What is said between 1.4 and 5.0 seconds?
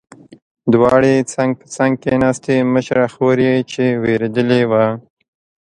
په څنګ کېناستې، مشره خور یې چې وېرېدلې وه.